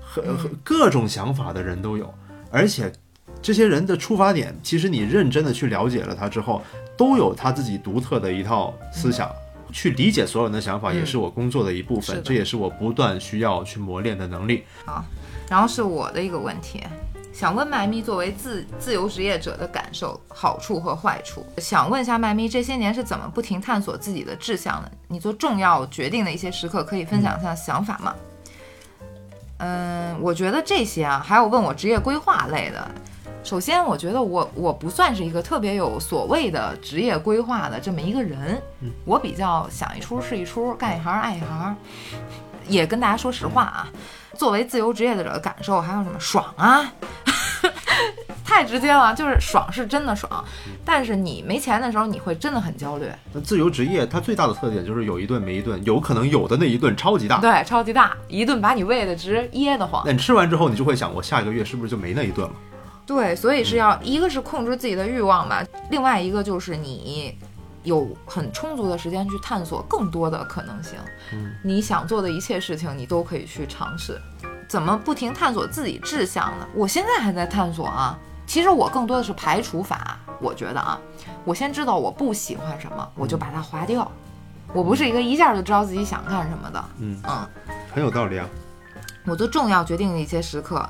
[0.00, 2.12] 和和各种想法的人都有，
[2.50, 2.92] 而且
[3.40, 6.62] 这些人的出发点，其实你认真的去了解了他之后，
[6.96, 9.30] 都有他自己独特的一套思想。
[9.72, 14.64] 去理解所有人的想法，也是我工作的一部分，这也是我不断需要去磨练的能力。
[14.84, 15.04] 好，
[15.48, 16.82] 然后是我的一个问题，
[17.32, 21.44] 想问麦咪作为自自由职业者的感受、好处和坏处。
[21.58, 24.90] 想问一下麦咪，这些年是怎么不停探索自己的志向的？
[25.06, 28.14] 你做重要决定的一些时刻，可以分享一下想法吗？
[29.58, 32.90] 嗯，我觉得这些啊，还有问我职业规划类的。
[33.44, 38.60] 首先，我觉得我我不算是一个特别有所谓的职业规划的这么一个人，
[39.04, 41.74] 我比较想一出是一出，干一行爱一行。
[42.66, 43.88] 也跟大家说实话啊，
[44.36, 46.92] 作为自由职业者的感受，还有什么爽啊？
[48.44, 50.44] 太直接了，就是爽是真的爽，
[50.84, 53.06] 但是你没钱的时候，你会真的很焦虑。
[53.32, 57.38] 那自由职业它最大的特点就是有一顿没一顿，有可能有的那一顿超级大。
[57.38, 60.02] 对，超级大，一顿把你喂的直噎得慌。
[60.04, 62.54] 那你吃完之后，你就会想，我下一个月是不是就没那一顿了？
[63.08, 67.34] 对，所以是要一个是控制自己的欲望吧，另外一个就是你
[67.82, 70.98] 有很充足的时间去探索更多的可能性。
[71.32, 74.20] 嗯，你想做的一切事情，你都可以去尝试。
[74.68, 76.68] 怎么不停探索自己志向呢？
[76.74, 78.18] 我现在还在探索啊。
[78.46, 81.00] 其实我更多的是排除法，我觉得啊，
[81.44, 84.10] 我先知道我不喜欢什么，我就把它划掉。
[84.74, 86.84] 我不是一个一下就知道自己想干什么的。
[86.98, 87.46] 嗯嗯，
[87.90, 88.46] 很有道理啊。
[89.24, 90.86] 我做重要决定的一些时刻，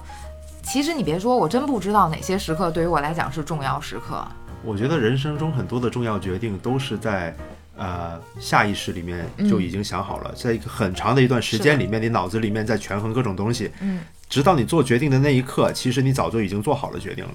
[0.71, 4.23] 其实你别说，我真不知道哪些时刻对于我来讲是重要时刻。
[4.63, 7.35] 我觉得人生中很多的重要决定都是在
[7.75, 17.35] 呃下意识里面就已经想好了，在一个很长的一段时间里面，你脑子里面在权衡各种东西，嗯直到你做决定的那一刻，其实你早就已经做好了决定了。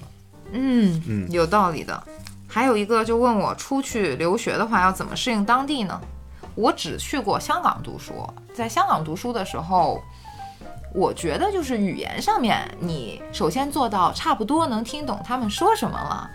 [0.52, 2.00] 嗯嗯有道理的。
[2.46, 6.00] 还有一个就问我出去留学的话要怎么适应当地呢？
[6.54, 8.14] 我只去过香港读书，
[8.54, 10.00] 在香港读书的时候，
[10.94, 16.30] 我觉得就是语言上面，你首先做到差不多能听懂他们说什么了。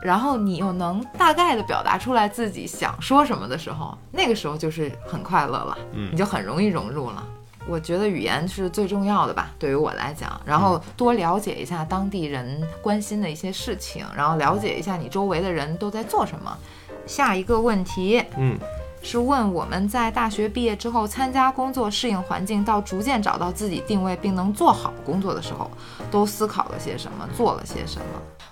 [0.00, 7.22] 然后你又能大概的表达出来自己想说什么的时候，那个时候就是很快乐了，嗯你就很容易融入了。
[7.66, 16.56] 我觉得语言是最重要的吧，对于我来讲，然后多了解一下当地人关心的一些事情，然后了解一下你周围的人都在做什么。
[17.04, 18.56] 下一个问题，嗯，
[19.02, 25.70] 是问我们在大学毕业之后参加工作、适应环境，到逐渐找到自己定位并能做好工作的时候，
[26.10, 28.04] 都思考了些什么，做了些什么。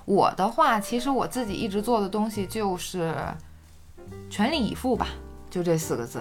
[0.05, 3.15] 我的话，其实我自己一直做的东西就是
[4.31, 5.09] 全力以赴吧，
[5.51, 6.21] 就这四个字。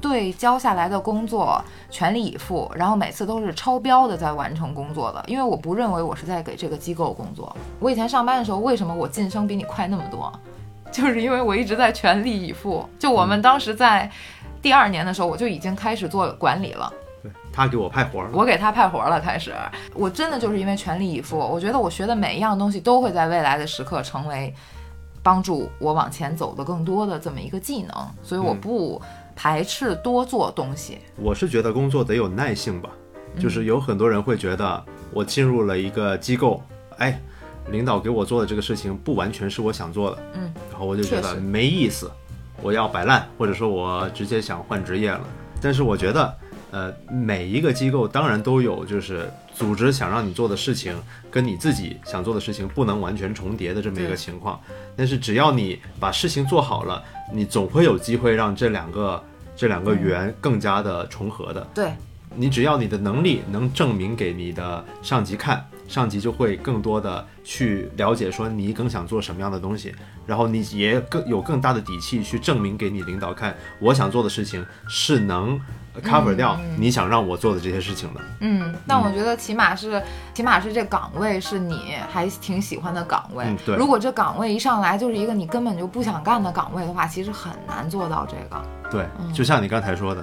[0.00, 7.54] 对交下来的工作全力以赴，然后每次都是超标的在完成工作的，因为我不认为我是在给这个机构工作。
[7.78, 10.32] 我以前上班的时候，为什么我晋升比你快那么多？
[10.90, 12.88] 就是因为我一直在全力以赴。
[12.98, 14.10] 就我们当时在
[14.60, 16.92] 第二年的时候，我就已经开始做管理了。
[17.22, 19.54] 对他给我派活儿，我给他派活儿了，开始。
[19.94, 24.54] 我真的就是因为全力以赴，我觉得我学的每一样东西都会在未来的时刻成为
[25.22, 29.00] 帮助我往前走的更多的这么一个技能，所以我不。
[29.38, 32.88] 排斥多做东西，我是觉得工作得有耐性吧。
[33.38, 36.62] 就是有很多人会觉得，我进入了一个机构，
[36.96, 37.20] 哎，
[37.70, 42.10] 领导给我做的这个事情不完全是我想做的，嗯，然后我就觉得没意思，
[42.62, 45.26] 我要摆烂，或者说我直接想换职业了。
[45.60, 46.34] 但是我觉得，
[46.70, 50.94] 呃，每一个机构当然都有就是组织想让你做的事情
[51.30, 54.60] 跟你自己想做的事情不能完全重叠的这么一个情况。
[54.96, 57.02] 但是只要你把事情做好了。
[57.32, 59.20] 你总会有机会让这两个
[59.56, 61.66] 这两个圆更加的重合的。
[61.74, 61.90] 对，
[62.36, 69.94] 你只要你的能力能证明给你的上级看，上级就会更多的去了解说你更想做什么样的东西，
[70.26, 75.60] 然后你也更有更大的底气去证明给你领导看，我想做的事情是能。
[76.04, 80.02] cover 掉你想让我做的这些事情的，嗯，但我觉得起码是，
[80.34, 83.56] 起码是这岗位是你还挺喜欢的岗位。
[83.64, 88.62] 对，如果这岗位一上来就是一个你根本就不想干的岗位的话，其实很难做到这个。
[88.90, 90.22] 对，就像你刚才说的，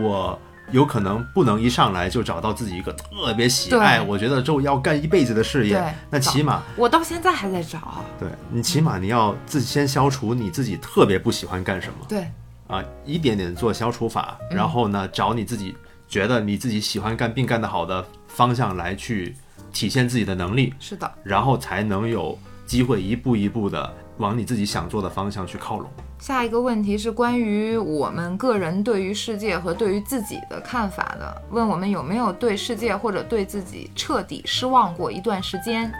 [0.00, 0.38] 我
[0.70, 5.94] 有可能不能一上来就找到自己一个特别喜爱，我觉得就要干一辈子的事业。
[6.08, 8.04] 那起码我到现在还在找。
[8.18, 11.94] 对你起码你要自己先消除你自己特别不喜欢干什么。
[12.08, 12.26] 对。
[12.68, 19.34] 啊，一点点做消除法，然后呢，找你自己觉得你自己喜欢干并干得好的方向来去
[19.72, 25.90] 体现自己的能力，是的，然后才能有机会一步一步的往你自己想做的方向去靠拢。
[26.18, 35.90] 下一个问题是关于我们个人对于世界和对于自己的看法的，问我们有没有对世界或者对自己彻底失望过一段时间，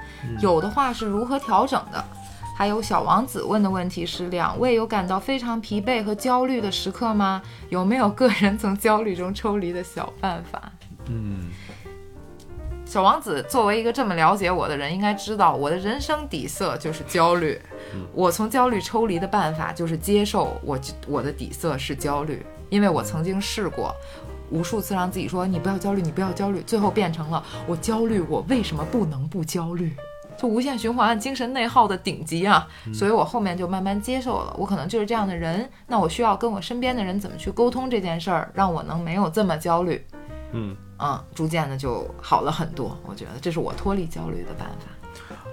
[0.41, 2.05] 有的话是如何调整的？
[2.55, 7.41] 还有小王子问的问题是：两位有感到非常疲惫和焦虑的时刻吗？
[7.71, 10.71] 有没有个人从焦虑中抽离的小办法？
[11.07, 11.49] 嗯，
[12.91, 17.57] 小王子作为一个这么了解我的人，应该知道我的人生底色就是焦虑。
[18.13, 20.77] 我从焦虑抽离的办法就是接受我
[21.07, 23.95] 我的底色是焦虑，因为我曾经试过
[24.51, 29.93] 无数次让自己说你不要焦虑，你不要焦虑，最后变成了我焦虑，我为什么不能不焦虑？
[30.37, 32.67] 就无限循环，精神内耗的顶级啊！
[32.93, 35.71] 所以我后面就慢慢接受了，我可能就是这样的人。
[35.87, 40.05] 那我需要跟我身边的人怎么去沟通这件事儿，让我能没有这么焦虑。
[40.51, 42.99] 嗯嗯，逐渐的就好了很多。
[43.07, 44.87] 我觉得这是我脱离焦虑的办法。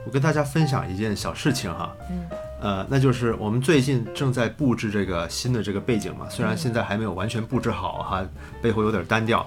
[0.06, 2.26] 我跟大家分享一件小事情哈，嗯，
[2.62, 8.26] 呃，那就是我们最近正在布置这个新的这个背景嘛，虽然现在还没有完全布置好哈，
[8.62, 9.46] 背后有点单调。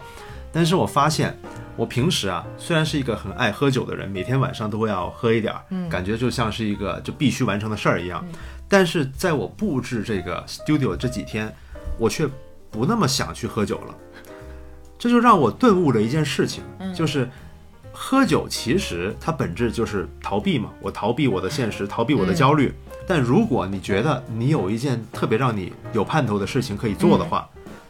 [0.53, 1.35] 但是我发现，
[1.77, 8.23] 我平时啊，虽然是一个很爱喝酒的人，每天晚上都会要喝一点儿，感觉就像是一个就必须完成的事儿一样。
[8.69, 11.55] 但是在我布置这个 studio 这几天，
[11.99, 12.29] 我却
[12.71, 13.95] 不那么想去喝酒了。
[15.01, 16.63] 这就让我顿悟了一件事情，
[16.95, 17.27] 就是
[17.91, 22.71] 喝酒其实它本质就是逃避嘛，我逃避我的现实，逃避我的焦虑。
[23.07, 27.49] 但如果你觉得你有一件特别让你有盼头的事情可以做的话，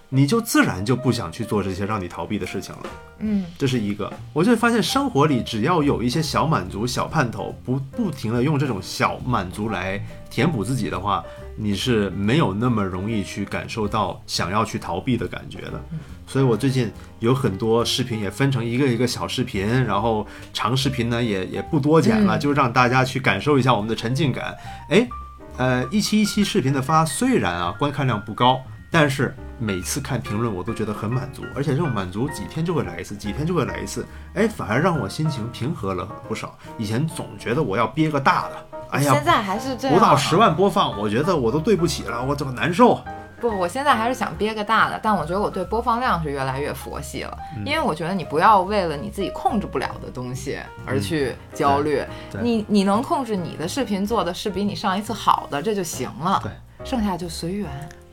[0.08, 2.82] 你就自然就不想去做这些让你逃避的事情了。
[3.18, 4.10] 嗯，这是一个。
[4.32, 11.24] 我就发现生活里只要有一些小满足、小盼头，不不停的用这种小满足来填补自己的话，
[11.56, 15.84] 你是没有那么容易去感受到想要去逃避的感觉的。
[16.30, 16.88] 所以我最近
[17.18, 24.56] 有很多视频也分成一个一个小视频，然后长视频呢也也不多剪了，就让大家去感受一下我们的沉浸感。
[24.90, 25.08] 哎，
[25.56, 28.60] 呃，一期一期视频的发，虽然啊观看量不高。
[28.92, 36.58] 但是每次看评论，我都觉得很满足，而且这种满足几天就会来一次，几天就会来一次，哎，反而让我心情平和了不少。
[36.76, 43.00] 以前总觉得我要憋个大的，哎呀，现在还是这样，不到十万播放，我觉得我都对不起了，我怎么难受？
[43.40, 52.04] 不，我现在还是想憋个大的，但我觉得我对播放量是越来越佛系了，因为我觉得你不要为了你自己控制不了的东西而去焦虑，
[52.42, 56.52] 你你能控制你的视频做的是比你上一次好的，这就行了，对，
[56.84, 57.68] 剩下就随缘。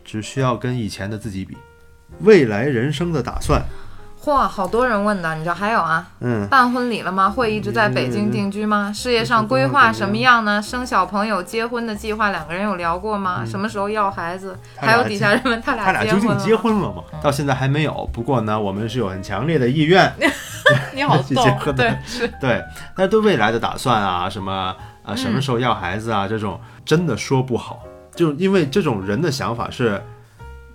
[0.05, 1.57] 只需要跟以前的自己比，
[2.21, 3.61] 未来人生的打算，
[4.27, 6.05] 嚯，好多人问的，你知道还有啊？
[6.19, 7.29] 嗯，办婚礼了吗？
[7.29, 8.91] 会一直在北京定居吗？
[8.93, 10.61] 事业上规划什么样呢？
[10.61, 13.45] 生小朋友、结婚的计划，两个人有聊过吗？
[13.45, 14.59] 什么时候要孩子？
[14.75, 17.01] 还有底下人问他俩他俩结究竟结婚了吗？
[17.23, 18.09] 到现在还没有。
[18.11, 20.11] 不过呢，我们是有很强烈的意愿，
[20.93, 22.61] 你好逗 结婚，的对，是对，
[22.97, 24.75] 但是对未来的打算啊，什么
[25.05, 27.79] 啊什么时候要孩子啊，这种真的说不好，
[28.13, 30.03] 就因为这种人的想法是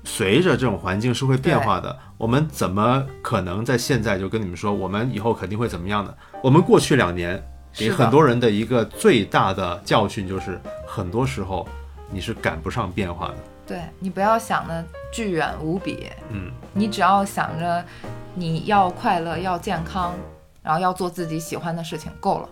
[0.05, 1.97] 随着这种环境是会变化的。
[2.19, 6.17] 我们怎么可能在现在就跟你们说，我们以后肯定会怎么样的？
[6.43, 7.43] 我们过去两年
[7.73, 11.67] 给很多人的一个最大的教训就是，很多时候
[12.11, 13.35] 你是赶不上变化的。
[13.67, 17.85] 对你不要想的巨远无比，嗯，你只要想着
[18.35, 20.13] 你要快乐、要健康，
[20.63, 22.49] 然后要做自己喜欢的事情，够了。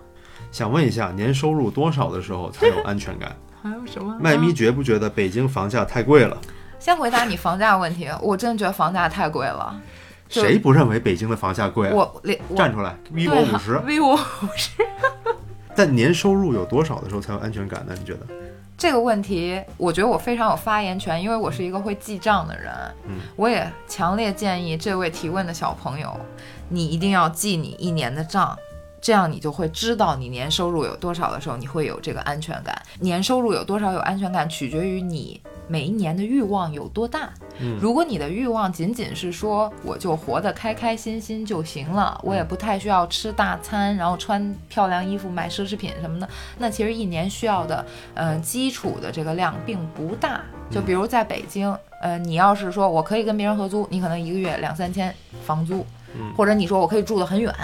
[0.52, 3.36] 想问一下，年收入多少的时候才有安全感？
[3.62, 6.36] 还有什么麦咪觉不觉得北京房价太贵了？
[6.80, 9.80] 先回答你房价问题，我真的觉得房价太贵了。
[10.28, 11.94] 谁不认为北京的房价贵啊？
[11.94, 13.74] 我连站出来对，vivo 五十。
[13.80, 14.70] vivo 五十
[15.76, 17.94] 但年收入有多少的时候才有安全感呢？
[17.98, 18.20] 你觉得？
[18.78, 22.72] 这个问题，我觉得我非常有发言权，因为我是一个会记账的人。
[23.06, 26.18] 嗯，我也强烈建议这位提问的小朋友，
[26.70, 28.56] 你一定要记你一年的账。
[29.02, 32.80] 这样你就会知道你年收入有多少的时候，你会有这个安全感。
[33.00, 35.40] 年收入有多少有安全感，取决于你
[35.70, 37.30] 每一年的欲望有多大。
[37.60, 50.40] 嗯如果你的欲望仅仅是说我就活得开开心心就行了，我也不太需要吃大餐，然后穿漂亮衣服、买奢侈品什么的，那其实一年需要的呃基础的这个量并不大。
[50.70, 55.14] 就比如在北京，呃，你要是说我可以跟别人合租，你可能一个月两三千
[55.44, 55.84] 房租，
[56.18, 57.54] 嗯或者你说我可以住得很远，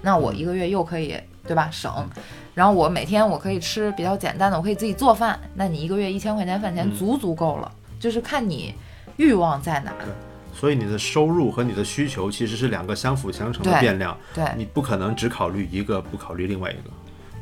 [0.00, 1.14] 那我一个月又可以
[1.46, 2.08] 对吧省。
[2.54, 7.72] 然后我每天我可以吃比较简单的，我可以自己做饭，那你一个月一千块钱饭钱嗯足足够了。
[7.98, 8.74] 就是看你
[9.16, 10.06] 欲望在哪儿。
[10.52, 16.90] 所以你的收入和你的需求其实是两个相辅相成的变量，对，你不可能只考虑一个，不考虑另外一个。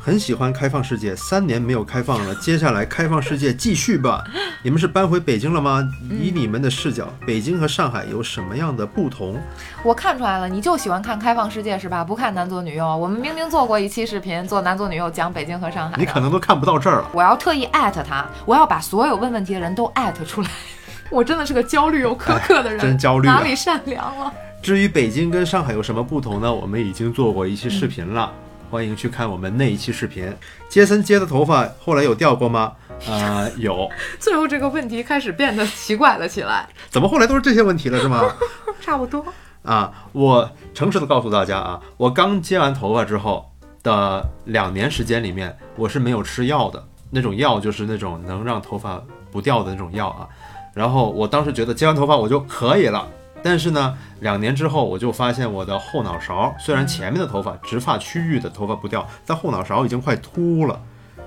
[0.02, 4.24] 很喜欢开放世界，三年没有开放了，接下来开放世界继续吧。
[4.64, 5.86] 你们是搬回北京了吗？
[6.08, 9.38] 以你们的视角，北京和上海有什么样的不同？
[9.82, 12.02] 我看出来了，你就喜欢看开放世界是吧？
[12.02, 12.96] 不看男左女右。
[12.96, 15.96] 我们明明做过一期视频，做男左女右讲北京和上海。
[15.98, 17.10] 你可能都看不到这儿了。
[17.12, 20.48] 我要特意艾特他，我要把所有问问题的人都艾特出来。
[21.10, 24.32] 我真的是个焦虑又苛刻的人，真焦虑啊哪里善良了？
[24.62, 26.52] 至于北京跟上海有什么不同呢？
[26.52, 28.32] 我们已经做过一期视频了，
[28.70, 30.32] 欢迎去看我们那一期视频。
[30.68, 32.72] 杰森接的头发后来有掉过吗？
[33.08, 33.90] 呃，有。
[34.18, 36.68] 最后这个问题开始变得奇怪了起来。
[36.88, 38.32] 怎么后来都是这些问题了，是吗？
[38.80, 39.24] 差不多。
[39.62, 43.50] 啊，我诚实的告诉大家啊，我刚接完头发之后
[43.82, 49.02] 的两年时间里面，我是没有吃药的，那种药就是那种能让头发
[49.32, 50.28] 不掉的那种药啊。
[50.72, 53.08] 然后我当时觉得接完头发我就可以了，
[53.42, 60.80] 但是呢，两年之后我就发现我的后脑勺，虽然前面的头发直发区域的头发不掉，但后脑勺已经快秃了。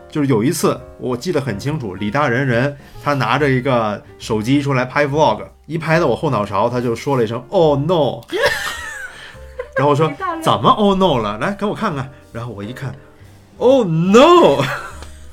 [0.10, 8.22] 就是有一次我记得很清楚，李大人人他拿着一个手机出来拍 vlog，一拍到我后脑勺，他就说了一声 “Oh no”，
[9.76, 11.40] 然后我说怎么 “Oh no” 了？
[11.40, 12.12] 来给我看看。
[12.32, 12.94] 然后我一看
[13.58, 14.64] ，“Oh no”，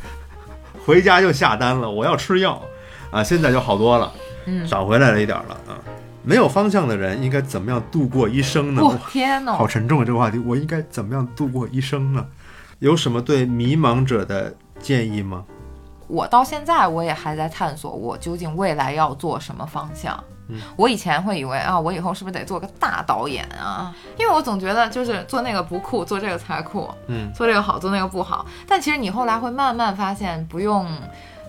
[0.86, 2.62] 回家就下单了，我要吃药
[3.10, 3.22] 啊！
[3.22, 4.10] 现在就好多了，
[4.46, 5.76] 嗯，长回来了一点了啊。
[6.22, 8.82] 没有方向的人应该怎么样度过一生呢？
[8.84, 9.52] 我天呐！
[9.52, 10.04] 好沉重啊！
[10.04, 12.26] 这个话题，我应该怎么样度过一生呢？
[12.78, 15.44] 有什么对迷茫者的建议吗？
[16.06, 20.22] 我到现在我也还在探索，我究竟未来要做什么方向。
[20.52, 23.94] 嗯我以前会以为啊，我以后是不是得做个大导演啊？
[24.18, 28.44] 因为我总觉得就是做那个不酷，做这个才酷，嗯，做这个好，做那个不好。
[28.66, 30.86] 但其实你后来会慢慢发现，不用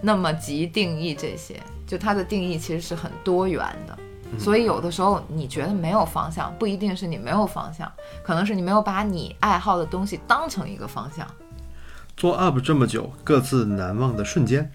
[0.01, 3.97] 那么急定义这些，就它的定义其实是很多元的。
[4.39, 7.91] 所以有的时候你觉得没有方向，不一定是你没有方向，
[8.23, 11.27] 可能是你没有把你爱好的东西当成一个方向。
[12.17, 14.71] 做 UP 这么久，各自难忘的瞬间。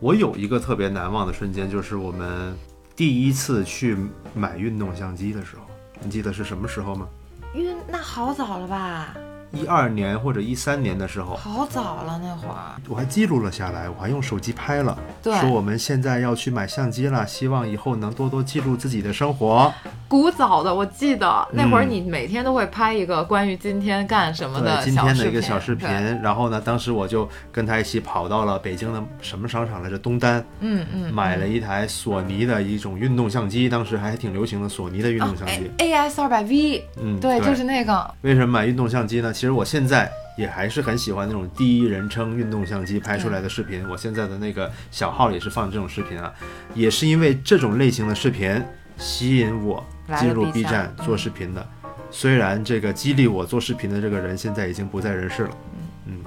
[0.00, 2.56] 我有一个特别难忘的瞬间，就是我们
[2.94, 3.96] 第一次去
[4.34, 5.62] 买运动相机的时候。
[6.02, 7.08] 你记得是什么时候吗？
[7.54, 9.14] 因为那好早了吧？
[9.54, 12.54] 一二年或者一三年的时候，好早了那会儿。
[12.88, 19.72] 我还记录了下来，我还用手机拍了，对说我们现在要去买相机了，希望以后能多多记录自己的生活。
[20.06, 25.88] 古早的，我记得那会儿嗯你每天都会拍一个关于今天干什么的对，今天的一个小视频。
[26.22, 29.94] 然后呢，当时我就跟他一起跑到了北京的什么商场来着？
[30.04, 35.70] 东单，嗯嗯，买了一台索尼的一种运动相机，当时还挺流行的索尼的运动相机。
[35.78, 38.14] A S 二百 V，嗯，哦对，就是那个。
[38.20, 39.32] 为什么买运动相机呢？
[39.32, 43.88] 其实我现在也还是很喜欢那种第一人称运动相机拍出来的视频。
[43.88, 46.32] 我现在的那个小号也是放这种视频啊，
[46.74, 48.62] 也是因为这种类型的视频
[48.96, 49.84] 吸引我
[50.18, 51.66] 进入 B 站做视频的。
[52.10, 55.56] 虽然这个激励我做视频的这个人现在已经不在人世了，
[56.06, 56.20] 嗯，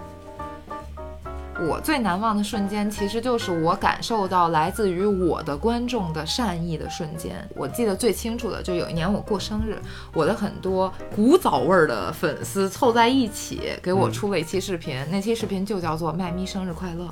[1.59, 7.47] 我最难忘的瞬间，其实就是我感受到来自于我的观众的善意的瞬间。
[7.55, 9.77] 我记得最清楚的，就有一年我过生日，
[10.13, 17.07] 我的很多古早味儿的粉丝凑在一起给我出了一期视频，那期视频就叫做“麦咪生日快乐”。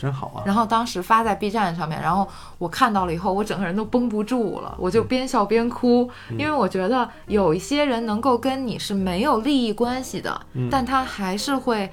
[0.00, 0.46] 真好啊！
[0.46, 10.40] 然后当时发在 B 站上面，然后我看到了以后，我整个人都绷不住了，我就边笑边哭，因为我觉得有一些人能够跟你是没有利益关系的，
[10.70, 11.90] 但他还是会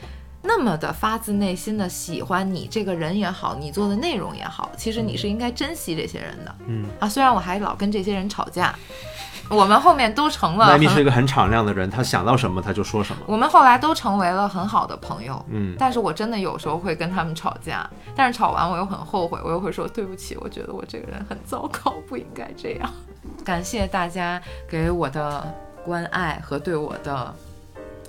[0.47, 6.55] 那么的发自内心的喜欢你这个人也好，你做的内容也好，其实你是应该珍惜这些人的。
[6.67, 8.73] 嗯啊，虽然我还老跟这些人吵架，
[9.49, 13.21] 我们后面都成了 麦咪是一，个很敞亮的人，他想到什么他就说什么。
[13.25, 15.43] 我们后来都成为了很好的朋友。
[15.49, 22.89] 嗯，但是我真的有时候会跟他们吵架，但是吵完我又很后悔，我又会说对不起，我觉得我这个人很糟糕，不应该这样。
[23.43, 27.33] 感谢大家给我的关爱和对我的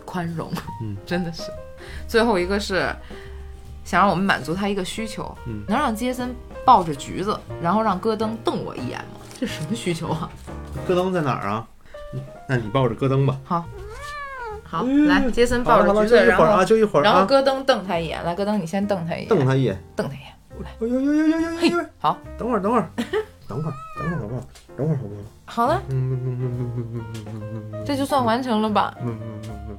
[0.04, 0.50] 宽容，
[0.82, 1.42] 嗯，真的是。
[2.08, 2.94] 最后一个是
[3.84, 5.36] 想让我们满足他一个需求，
[5.68, 6.34] 能让杰森
[6.64, 9.20] 抱着橘子，然后让戈登瞪我一眼吗？
[9.38, 10.30] 这什么需求啊？
[10.86, 11.66] 戈登在哪儿啊？
[12.48, 13.38] 那你抱着戈登吧。
[13.44, 13.64] 好。
[14.68, 20.32] 好，来，杰森抱着橘子，然后啊，就一会儿，然后戈登瞪他一眼，来，戈登，你先瞪他一眼，瞪他一眼，瞪他一眼，
[20.64, 22.90] 来，呦呦呦呦呦，好，等会儿，等会儿，
[23.46, 24.42] 等会儿，等会儿好不好？
[24.76, 25.22] 等会儿好不好？
[25.44, 25.80] 好了，
[27.86, 28.92] 这就算完成了吧？
[29.02, 29.76] 嗯嗯嗯